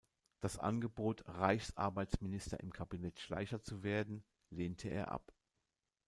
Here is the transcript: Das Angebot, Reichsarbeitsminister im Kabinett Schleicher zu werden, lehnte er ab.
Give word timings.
Das 0.39 0.57
Angebot, 0.57 1.25
Reichsarbeitsminister 1.27 2.59
im 2.61 2.73
Kabinett 2.73 3.19
Schleicher 3.19 3.61
zu 3.61 3.83
werden, 3.83 4.23
lehnte 4.49 4.87
er 4.89 5.11
ab. 5.11 5.31